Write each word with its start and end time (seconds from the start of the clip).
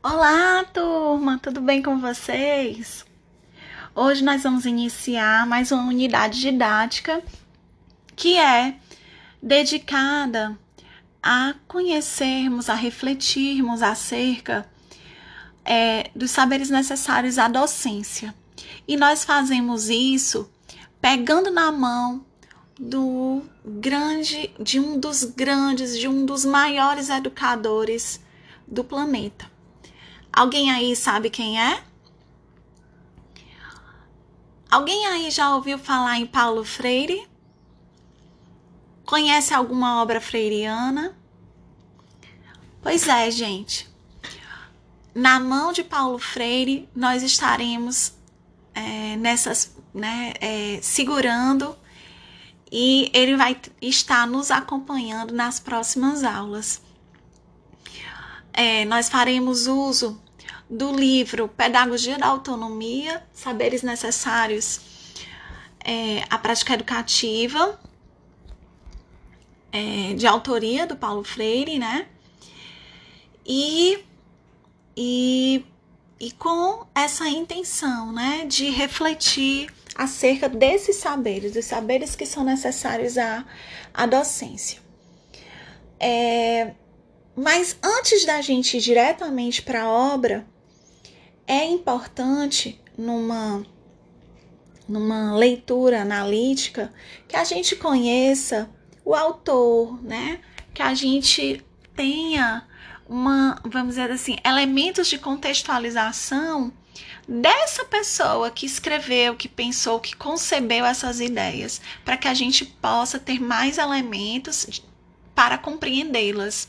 Olá, 0.00 0.64
turma, 0.72 1.40
tudo 1.42 1.60
bem 1.60 1.82
com 1.82 1.98
vocês? 1.98 3.04
Hoje 3.92 4.22
nós 4.22 4.44
vamos 4.44 4.64
iniciar 4.64 5.44
mais 5.44 5.72
uma 5.72 5.82
unidade 5.82 6.38
didática 6.38 7.20
que 8.14 8.38
é 8.38 8.76
dedicada 9.42 10.56
a 11.20 11.52
conhecermos, 11.66 12.70
a 12.70 12.74
refletirmos 12.74 13.82
acerca 13.82 14.70
é, 15.64 16.12
dos 16.14 16.30
saberes 16.30 16.70
necessários 16.70 17.36
à 17.36 17.48
docência. 17.48 18.32
E 18.86 18.96
nós 18.96 19.24
fazemos 19.24 19.88
isso 19.88 20.48
pegando 21.00 21.50
na 21.50 21.72
mão 21.72 22.24
do 22.78 23.42
grande, 23.64 24.54
de 24.60 24.78
um 24.78 24.96
dos 24.96 25.24
grandes, 25.24 25.98
de 25.98 26.06
um 26.06 26.24
dos 26.24 26.44
maiores 26.44 27.08
educadores 27.10 28.20
do 28.64 28.84
planeta 28.84 29.57
Alguém 30.38 30.70
aí 30.70 30.94
sabe 30.94 31.30
quem 31.30 31.60
é? 31.60 31.82
Alguém 34.70 35.04
aí 35.08 35.32
já 35.32 35.52
ouviu 35.56 35.76
falar 35.76 36.16
em 36.16 36.26
Paulo 36.28 36.64
Freire? 36.64 37.28
Conhece 39.04 39.52
alguma 39.52 40.00
obra 40.00 40.20
freiriana? 40.20 41.18
Pois 42.80 43.08
é, 43.08 43.28
gente. 43.32 43.90
Na 45.12 45.40
mão 45.40 45.72
de 45.72 45.82
Paulo 45.82 46.20
Freire, 46.20 46.88
nós 46.94 47.24
estaremos 47.24 48.12
é, 48.72 49.16
nessas, 49.16 49.76
né, 49.92 50.34
é, 50.40 50.78
segurando 50.80 51.76
e 52.70 53.10
ele 53.12 53.36
vai 53.36 53.60
estar 53.82 54.24
nos 54.24 54.52
acompanhando 54.52 55.34
nas 55.34 55.58
próximas 55.58 56.22
aulas. 56.22 56.80
É, 58.52 58.84
nós 58.84 59.08
faremos 59.08 59.66
uso 59.66 60.27
do 60.68 60.94
livro 60.94 61.48
Pedagogia 61.48 62.18
da 62.18 62.26
Autonomia, 62.26 63.22
Saberes 63.32 63.82
Necessários 63.82 64.80
é, 65.84 66.22
à 66.28 66.38
Prática 66.38 66.74
Educativa, 66.74 67.80
é, 69.72 70.14
de 70.14 70.26
autoria 70.26 70.86
do 70.86 70.96
Paulo 70.96 71.24
Freire, 71.24 71.78
né? 71.78 72.06
E, 73.46 73.98
e, 74.94 75.64
e 76.20 76.30
com 76.32 76.86
essa 76.94 77.26
intenção, 77.28 78.12
né, 78.12 78.44
de 78.46 78.68
refletir 78.68 79.72
acerca 79.94 80.48
desses 80.48 80.96
saberes, 80.96 81.52
dos 81.52 81.64
saberes 81.64 82.14
que 82.14 82.26
são 82.26 82.44
necessários 82.44 83.16
à, 83.16 83.44
à 83.94 84.04
docência. 84.04 84.80
É, 85.98 86.74
mas 87.34 87.78
antes 87.82 88.26
da 88.26 88.40
gente 88.42 88.76
ir 88.76 88.80
diretamente 88.80 89.62
para 89.62 89.84
a 89.84 89.90
obra, 89.90 90.46
é 91.48 91.64
importante 91.64 92.80
numa 92.96 93.64
numa 94.88 95.34
leitura 95.36 96.00
analítica 96.00 96.92
que 97.26 97.36
a 97.36 97.44
gente 97.44 97.76
conheça 97.76 98.70
o 99.04 99.14
autor, 99.14 100.02
né? 100.02 100.40
Que 100.72 100.80
a 100.80 100.94
gente 100.94 101.62
tenha 101.94 102.66
uma, 103.06 103.60
vamos 103.64 103.96
dizer 103.96 104.10
assim, 104.10 104.36
elementos 104.44 105.08
de 105.08 105.18
contextualização 105.18 106.72
dessa 107.28 107.84
pessoa 107.84 108.50
que 108.50 108.64
escreveu, 108.64 109.36
que 109.36 109.48
pensou, 109.48 110.00
que 110.00 110.16
concebeu 110.16 110.86
essas 110.86 111.20
ideias, 111.20 111.80
para 112.04 112.16
que 112.16 112.28
a 112.28 112.32
gente 112.32 112.64
possa 112.64 113.18
ter 113.18 113.38
mais 113.38 113.76
elementos 113.76 114.82
para 115.34 115.58
compreendê-las. 115.58 116.68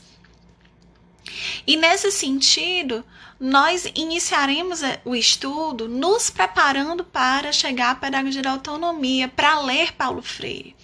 E 1.66 1.76
nesse 1.76 2.10
sentido, 2.10 3.04
nós 3.40 3.90
iniciaremos 3.94 4.82
eh, 4.82 5.00
o 5.04 5.14
estudo 5.14 5.88
nos 5.88 6.28
preparando 6.28 7.02
para 7.02 7.52
chegar 7.52 7.92
à 7.92 7.94
pedagogia 7.94 8.42
da 8.42 8.50
autonomia, 8.50 9.28
para 9.28 9.60
ler 9.60 9.92
Paulo 9.92 10.20
Freire, 10.20 10.76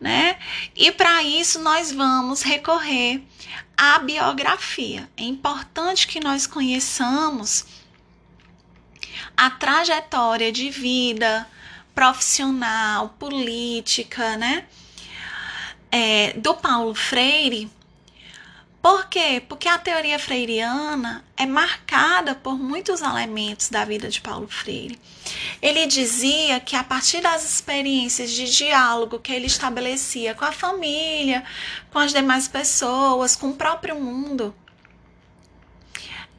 né? 0.00 0.38
E 0.76 0.92
para 0.92 1.24
isso 1.24 1.58
nós 1.58 1.90
vamos 1.90 2.42
recorrer 2.42 3.20
à 3.76 3.98
biografia. 3.98 5.10
É 5.16 5.24
importante 5.24 6.06
que 6.06 6.20
nós 6.20 6.46
conheçamos 6.46 7.66
a 9.36 9.50
trajetória 9.50 10.52
de 10.52 10.70
vida 10.70 11.48
profissional, 11.94 13.08
política, 13.18 14.36
né? 14.36 14.66
É, 15.90 16.32
do 16.34 16.54
Paulo 16.54 16.94
Freire 16.94 17.68
por 18.80 19.08
quê? 19.08 19.42
Porque 19.48 19.68
a 19.68 19.76
teoria 19.76 20.18
freiriana 20.18 21.24
é 21.36 21.44
marcada 21.44 22.34
por 22.36 22.56
muitos 22.56 23.00
elementos 23.00 23.68
da 23.68 23.84
vida 23.84 24.08
de 24.08 24.20
Paulo 24.20 24.46
Freire. 24.46 24.98
Ele 25.60 25.84
dizia 25.86 26.60
que 26.60 26.76
a 26.76 26.84
partir 26.84 27.20
das 27.20 27.44
experiências 27.44 28.30
de 28.30 28.48
diálogo 28.50 29.18
que 29.18 29.32
ele 29.32 29.46
estabelecia 29.46 30.34
com 30.34 30.44
a 30.44 30.52
família, 30.52 31.44
com 31.90 31.98
as 31.98 32.12
demais 32.12 32.46
pessoas, 32.46 33.34
com 33.34 33.50
o 33.50 33.56
próprio 33.56 33.96
mundo, 33.96 34.54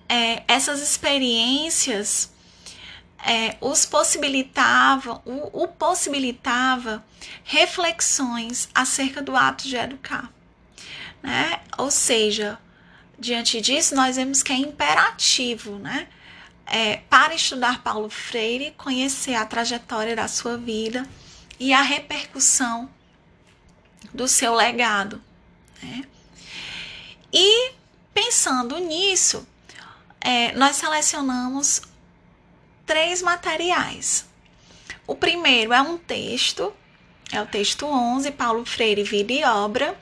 é, 0.08 0.42
essas 0.48 0.82
experiências 0.82 2.32
é, 3.26 3.58
os 3.60 3.86
possibilitavam, 3.86 5.22
o, 5.26 5.64
o 5.64 5.68
possibilitava 5.68 7.06
reflexões 7.44 8.70
acerca 8.74 9.22
do 9.22 9.36
ato 9.36 9.68
de 9.68 9.76
educar 9.76 10.32
né? 11.22 11.62
Ou 11.78 11.92
seja, 11.92 12.58
diante 13.18 13.60
disso, 13.62 13.96
nós 13.96 14.16
vemos 14.16 14.42
que 14.42 14.52
é 14.52 14.56
imperativo, 14.56 15.78
né? 15.78 16.08
É, 16.66 16.98
para 17.10 17.34
estudar 17.34 17.82
Paulo 17.82 18.10
Freire, 18.10 18.72
conhecer 18.78 19.34
a 19.34 19.46
trajetória 19.46 20.16
da 20.16 20.28
sua 20.28 20.56
vida 20.56 21.08
e 21.60 21.74
a 21.74 21.82
repercussão 21.82 22.90
do 24.14 24.28
seu 24.28 24.54
legado. 24.54 25.22
Né? 25.82 26.04
E 27.34 27.72
pensando 28.14 28.78
nisso, 28.78 29.48
é, 30.22 30.52
nós 30.52 30.76
selecionamos 30.76 31.82
três 32.86 33.24
materiais. 33.24 34.26
O 35.08 35.16
primeiro 35.16 35.74
é 35.74 35.82
um 35.82 35.98
texto, 35.98 36.72
é 37.32 37.42
o 37.42 37.48
texto 37.48 37.88
11, 37.88 38.30
Paulo 38.32 38.64
Freire, 38.64 39.04
Vida 39.04 39.34
e 39.34 39.44
Obra 39.44 39.98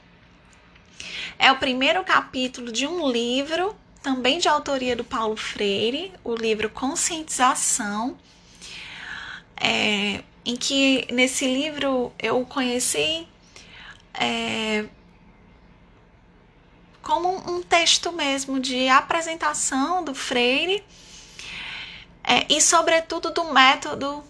é 1.39 1.51
o 1.51 1.57
primeiro 1.57 2.03
capítulo 2.03 2.71
de 2.71 2.87
um 2.87 3.09
livro, 3.09 3.75
também 4.01 4.39
de 4.39 4.47
autoria 4.47 4.95
do 4.95 5.03
Paulo 5.03 5.35
Freire, 5.35 6.13
o 6.23 6.35
livro 6.35 6.69
Conscientização, 6.69 8.17
é, 9.55 10.23
em 10.45 10.55
que 10.55 11.07
nesse 11.11 11.45
livro 11.45 12.11
eu 12.19 12.45
conheci 12.45 13.27
é, 14.13 14.85
como 17.01 17.29
um 17.49 17.61
texto 17.61 18.11
mesmo 18.11 18.59
de 18.59 18.89
apresentação 18.89 20.03
do 20.03 20.13
Freire 20.13 20.83
é, 22.23 22.45
e, 22.49 22.61
sobretudo, 22.61 23.31
do 23.31 23.45
método 23.53 24.23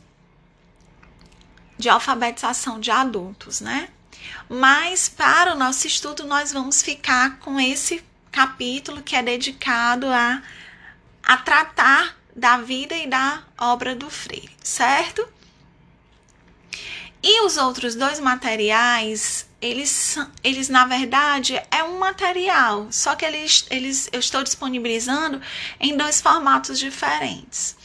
de 1.77 1.89
alfabetização 1.89 2.79
de 2.79 2.91
adultos, 2.91 3.61
né? 3.61 3.89
Mas 4.49 5.09
para 5.09 5.53
o 5.53 5.57
nosso 5.57 5.87
estudo, 5.87 6.25
nós 6.25 6.51
vamos 6.51 6.81
ficar 6.81 7.39
com 7.39 7.59
esse 7.59 8.03
capítulo 8.31 9.01
que 9.01 9.15
é 9.15 9.23
dedicado 9.23 10.07
a, 10.07 10.41
a 11.23 11.37
tratar 11.37 12.15
da 12.35 12.57
vida 12.57 12.95
e 12.95 13.07
da 13.07 13.43
obra 13.57 13.95
do 13.95 14.09
Freire, 14.09 14.51
certo? 14.63 15.27
E 17.21 17.41
os 17.41 17.57
outros 17.57 17.95
dois 17.95 18.19
materiais, 18.19 19.49
eles, 19.59 20.17
eles 20.43 20.69
na 20.69 20.85
verdade 20.85 21.59
é 21.71 21.83
um 21.83 21.97
material, 21.97 22.87
só 22.91 23.15
que 23.15 23.25
eles, 23.25 23.65
eles 23.71 24.07
eu 24.13 24.19
estou 24.19 24.43
disponibilizando 24.43 25.41
em 25.79 25.97
dois 25.97 26.21
formatos 26.21 26.77
diferentes. 26.77 27.75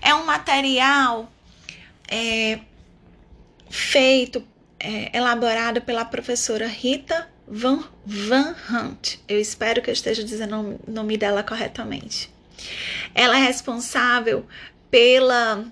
É 0.00 0.14
um 0.14 0.24
material 0.24 1.30
é, 2.08 2.60
feito 3.68 4.46
é, 4.86 5.10
elaborado 5.12 5.82
pela 5.82 6.04
professora 6.04 6.68
Rita 6.68 7.28
Van, 7.48 7.82
Van 8.04 8.54
Hunt. 8.70 9.18
Eu 9.26 9.40
espero 9.40 9.82
que 9.82 9.90
eu 9.90 9.92
esteja 9.92 10.22
dizendo 10.22 10.80
o 10.86 10.90
nome 10.90 11.16
dela 11.16 11.42
corretamente. 11.42 12.30
Ela 13.12 13.36
é 13.36 13.42
responsável 13.42 14.46
pela, 14.88 15.64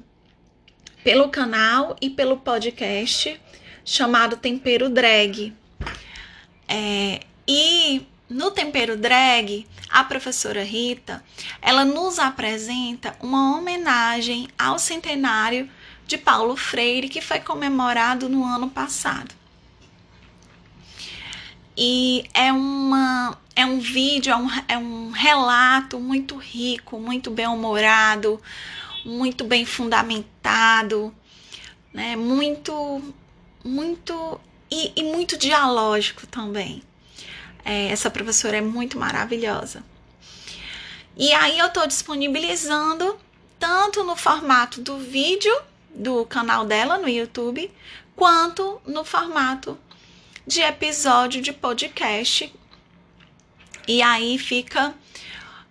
pelo 1.04 1.28
canal 1.28 1.94
e 2.00 2.10
pelo 2.10 2.38
podcast 2.38 3.40
chamado 3.84 4.36
Tempero 4.36 4.90
Drag. 4.90 5.54
É, 6.66 7.20
e 7.46 8.04
no 8.28 8.50
Tempero 8.50 8.96
Drag, 8.96 9.64
a 9.88 10.02
professora 10.02 10.64
Rita, 10.64 11.22
ela 11.62 11.84
nos 11.84 12.18
apresenta 12.18 13.16
uma 13.22 13.56
homenagem 13.56 14.48
ao 14.58 14.76
centenário 14.76 15.70
de 16.06 16.18
Paulo 16.18 16.56
Freire, 16.56 17.08
que 17.08 17.20
foi 17.20 17.40
comemorado 17.40 18.28
no 18.28 18.44
ano 18.44 18.70
passado. 18.70 19.34
e 21.76 22.24
é 22.32 22.52
uma 22.52 23.36
é 23.56 23.64
um 23.64 23.78
vídeo, 23.78 24.32
é 24.32 24.36
um, 24.36 24.48
é 24.68 24.78
um 24.78 25.10
relato 25.10 25.98
muito 26.00 26.36
rico, 26.36 26.98
muito 26.98 27.30
bem 27.30 27.46
humorado, 27.46 28.40
muito 29.04 29.44
bem 29.44 29.64
fundamentado, 29.64 31.14
né? 31.92 32.16
Muito, 32.16 33.14
muito 33.64 34.40
e, 34.70 34.92
e 34.96 35.02
muito 35.04 35.36
dialógico 35.36 36.26
também. 36.26 36.82
É, 37.64 37.88
essa 37.88 38.10
professora 38.10 38.56
é 38.56 38.60
muito 38.60 38.98
maravilhosa. 38.98 39.84
E 41.16 41.32
aí 41.32 41.58
eu 41.58 41.66
estou 41.66 41.86
disponibilizando 41.86 43.16
tanto 43.58 44.02
no 44.02 44.16
formato 44.16 44.80
do 44.80 44.98
vídeo 44.98 45.54
do 45.94 46.26
canal 46.26 46.66
dela 46.66 46.98
no 46.98 47.08
YouTube, 47.08 47.70
quanto 48.16 48.80
no 48.86 49.04
formato 49.04 49.78
de 50.46 50.60
episódio 50.60 51.40
de 51.40 51.52
podcast. 51.52 52.52
E 53.86 54.02
aí 54.02 54.38
fica 54.38 54.94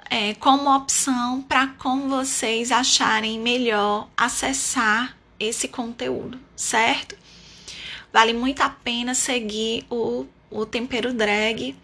é, 0.09 0.33
como 0.35 0.73
opção 0.75 1.41
para 1.41 1.67
como 1.67 2.09
vocês 2.09 2.71
acharem 2.71 3.39
melhor 3.39 4.07
acessar 4.15 5.17
esse 5.39 5.67
conteúdo, 5.67 6.39
certo? 6.55 7.17
Vale 8.11 8.33
muito 8.33 8.61
a 8.61 8.69
pena 8.69 9.15
seguir 9.15 9.85
o, 9.89 10.27
o 10.49 10.65
Tempero 10.65 11.13
Drag, 11.13 11.75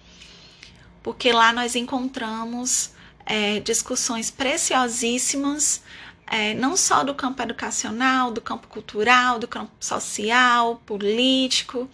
porque 1.01 1.31
lá 1.31 1.51
nós 1.51 1.75
encontramos 1.75 2.91
é, 3.25 3.59
discussões 3.59 4.29
preciosíssimas 4.29 5.81
é, 6.29 6.53
não 6.53 6.77
só 6.77 7.03
do 7.03 7.15
campo 7.15 7.41
educacional, 7.41 8.31
do 8.31 8.39
campo 8.39 8.67
cultural, 8.67 9.39
do 9.39 9.47
campo 9.47 9.71
social, 9.79 10.81
político, 10.85 11.89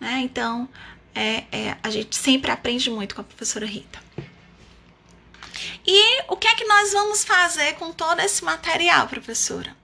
né? 0.00 0.20
Então, 0.22 0.68
é, 1.14 1.44
é, 1.52 1.76
a 1.82 1.90
gente 1.90 2.16
sempre 2.16 2.50
aprende 2.50 2.90
muito 2.90 3.14
com 3.14 3.20
a 3.20 3.24
professora 3.24 3.66
Rita. 3.66 4.02
E 5.86 6.22
o 6.28 6.36
que 6.36 6.48
é 6.48 6.54
que 6.54 6.64
nós 6.64 6.92
vamos 6.92 7.24
fazer 7.24 7.74
com 7.74 7.92
todo 7.92 8.20
esse 8.20 8.42
material, 8.42 9.06
professora? 9.06 9.76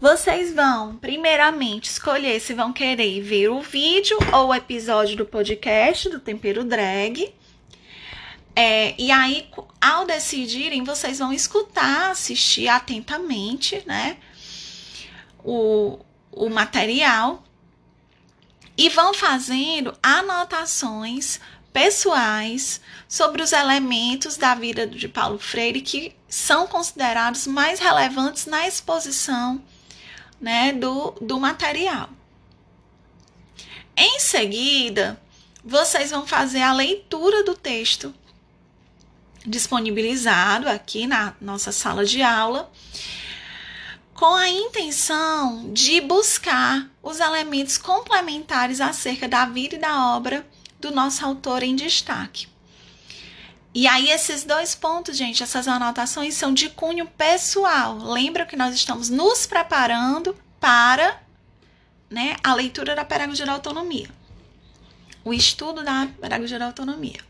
Vocês 0.00 0.54
vão, 0.54 0.96
primeiramente, 0.96 1.90
escolher 1.90 2.38
se 2.38 2.54
vão 2.54 2.72
querer 2.72 3.20
ver 3.20 3.48
o 3.48 3.60
vídeo 3.62 4.16
ou 4.32 4.48
o 4.48 4.54
episódio 4.54 5.16
do 5.16 5.26
podcast 5.26 6.08
do 6.08 6.20
Tempero 6.20 6.62
Drag. 6.62 7.34
É, 8.54 8.94
e 8.98 9.10
aí, 9.10 9.48
ao 9.86 10.04
decidirem, 10.04 10.82
vocês 10.82 11.20
vão 11.20 11.32
escutar, 11.32 12.10
assistir 12.10 12.66
atentamente, 12.66 13.84
né? 13.86 14.16
O, 15.44 16.00
o 16.32 16.50
material 16.50 17.44
e 18.76 18.88
vão 18.88 19.14
fazendo 19.14 19.96
anotações 20.02 21.38
pessoais 21.72 22.80
sobre 23.08 23.42
os 23.42 23.52
elementos 23.52 24.36
da 24.36 24.56
vida 24.56 24.88
de 24.88 25.06
Paulo 25.06 25.38
Freire 25.38 25.80
que 25.80 26.16
são 26.28 26.66
considerados 26.66 27.46
mais 27.46 27.78
relevantes 27.78 28.46
na 28.46 28.66
exposição 28.66 29.62
né, 30.40 30.72
do, 30.72 31.12
do 31.20 31.38
material. 31.38 32.10
Em 33.96 34.18
seguida, 34.18 35.20
vocês 35.64 36.10
vão 36.10 36.26
fazer 36.26 36.62
a 36.62 36.72
leitura 36.72 37.44
do 37.44 37.54
texto 37.54 38.12
disponibilizado 39.46 40.68
aqui 40.68 41.06
na 41.06 41.34
nossa 41.40 41.70
sala 41.72 42.04
de 42.04 42.22
aula, 42.22 42.70
com 44.14 44.34
a 44.34 44.48
intenção 44.48 45.72
de 45.72 46.00
buscar 46.00 46.88
os 47.02 47.20
elementos 47.20 47.78
complementares 47.78 48.80
acerca 48.80 49.28
da 49.28 49.44
vida 49.46 49.76
e 49.76 49.78
da 49.78 50.16
obra 50.16 50.46
do 50.80 50.90
nosso 50.90 51.24
autor 51.24 51.62
em 51.62 51.76
destaque. 51.76 52.48
E 53.74 53.86
aí, 53.86 54.10
esses 54.10 54.42
dois 54.42 54.74
pontos, 54.74 55.16
gente, 55.18 55.42
essas 55.42 55.68
anotações 55.68 56.34
são 56.34 56.54
de 56.54 56.70
cunho 56.70 57.06
pessoal. 57.06 57.98
Lembra 57.98 58.46
que 58.46 58.56
nós 58.56 58.74
estamos 58.74 59.10
nos 59.10 59.44
preparando 59.44 60.34
para 60.58 61.20
né, 62.08 62.36
a 62.42 62.54
leitura 62.54 62.94
da 62.94 63.04
Pedagogia 63.04 63.44
da 63.44 63.52
Autonomia, 63.52 64.08
o 65.22 65.32
estudo 65.34 65.84
da 65.84 66.08
Pedagogia 66.18 66.58
da 66.58 66.66
Autonomia. 66.66 67.20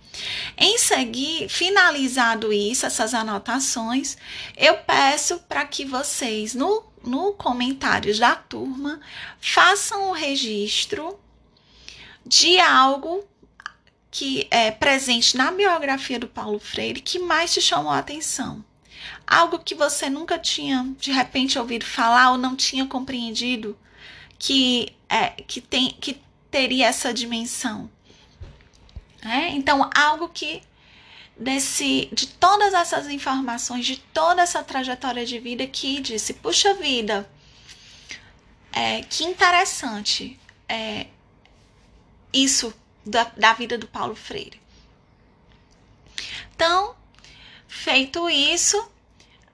Em 0.57 0.79
seguir, 0.79 1.49
finalizado 1.49 2.53
isso, 2.53 2.87
essas 2.87 3.15
anotações, 3.15 4.17
eu 4.57 4.77
peço 4.79 5.39
para 5.41 5.65
que 5.65 5.85
vocês, 5.85 6.55
no, 6.55 6.85
no 7.05 7.33
comentários 7.33 8.19
da 8.19 8.35
turma, 8.35 9.01
façam 9.41 10.11
o 10.11 10.13
registro 10.13 11.19
de 12.25 12.59
algo 12.59 13.25
que 14.11 14.49
é 14.51 14.71
presente 14.71 15.37
na 15.37 15.51
biografia 15.51 16.19
do 16.19 16.27
Paulo 16.27 16.59
Freire 16.59 17.01
que 17.01 17.19
mais 17.19 17.53
te 17.53 17.61
chamou 17.61 17.93
a 17.93 17.99
atenção. 17.99 18.65
Algo 19.27 19.59
que 19.59 19.75
você 19.75 20.09
nunca 20.09 20.39
tinha, 20.39 20.87
de 20.99 21.13
repente, 21.13 21.59
ouvido 21.59 21.85
falar 21.85 22.31
ou 22.31 22.39
não 22.39 22.57
tinha 22.57 22.87
compreendido 22.87 23.77
que, 24.39 24.95
é, 25.09 25.31
que, 25.31 25.61
tem, 25.61 25.91
que 26.01 26.21
teria 26.51 26.87
essa 26.87 27.13
dimensão. 27.13 27.91
Né? 29.23 29.51
Então, 29.51 29.91
algo 29.95 30.29
que 30.29 30.63
desse, 31.37 32.09
de 32.13 32.29
todas 32.29 32.73
essas 32.73 33.09
informações, 33.09 33.85
de 33.85 33.97
toda 33.99 34.43
essa 34.43 34.63
trajetória 34.63 35.25
de 35.27 35.39
vida 35.39 35.67
que 35.67 36.01
disse, 36.01 36.35
puxa 36.35 36.75
vida, 36.75 37.29
é, 38.73 39.03
que 39.03 39.25
interessante 39.25 40.39
é, 40.69 41.07
isso 42.33 42.75
da, 43.05 43.25
da 43.37 43.53
vida 43.53 43.79
do 43.79 43.87
Paulo 43.87 44.15
Freire. 44.15 44.61
Então, 46.55 46.97
feito 47.69 48.29
isso, 48.31 48.91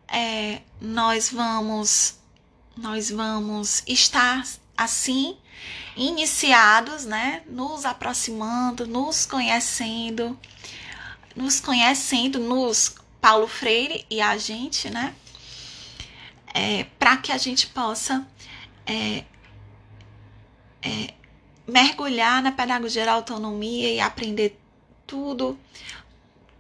é, 0.09 0.61
nós 0.81 1.31
vamos 1.31 2.21
nós 2.77 3.11
vamos 3.11 3.83
estar 3.87 4.47
assim 4.77 5.37
iniciados, 5.97 7.05
né, 7.05 7.43
nos 7.47 7.85
aproximando, 7.85 8.87
nos 8.87 9.27
conhecendo, 9.27 10.39
nos 11.37 11.61
conhecendo, 11.61 12.39
nos 12.39 12.95
Paulo 13.21 13.47
Freire 13.47 14.07
e 14.11 14.21
a 14.21 14.37
gente, 14.37 14.91
né, 14.91 15.15
é, 16.55 16.85
para 16.99 17.17
que 17.17 17.33
a 17.33 17.39
gente 17.39 17.67
possa 17.69 18.27
é, 18.87 19.25
é, 20.83 21.15
mergulhar 21.67 22.43
na 22.43 22.53
pedagogia 22.53 23.05
da 23.05 23.13
autonomia 23.13 23.93
e 23.93 24.01
aprender 24.01 24.59
tudo 25.07 25.59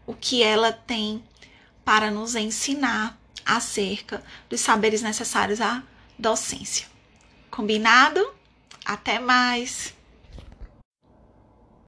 o 0.06 0.14
que 0.14 0.42
ela 0.42 0.72
tem 0.72 1.22
para 1.84 2.10
nos 2.10 2.34
ensinar 2.34 3.18
acerca 3.44 4.22
dos 4.48 4.60
saberes 4.60 5.02
necessários 5.02 5.60
à 5.60 5.82
docência. 6.18 6.86
Combinado? 7.50 8.41
Até 8.84 9.18
mais! 9.18 9.94